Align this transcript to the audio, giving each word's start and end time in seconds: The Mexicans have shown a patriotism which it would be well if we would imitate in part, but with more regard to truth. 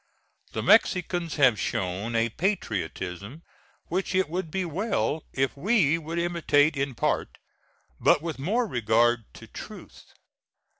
The 0.53 0.63
Mexicans 0.63 1.35
have 1.35 1.59
shown 1.59 2.15
a 2.15 2.29
patriotism 2.29 3.43
which 3.85 4.15
it 4.15 4.29
would 4.29 4.49
be 4.49 4.65
well 4.65 5.21
if 5.31 5.55
we 5.55 5.99
would 5.99 6.17
imitate 6.17 6.75
in 6.75 6.95
part, 6.95 7.37
but 7.99 8.19
with 8.23 8.39
more 8.39 8.65
regard 8.65 9.31
to 9.35 9.45
truth. 9.45 10.07